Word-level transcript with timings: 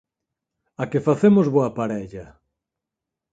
A 0.81 0.83
que 0.91 1.05
facemos 1.07 1.47
boa 1.55 1.71
parella? 1.77 2.25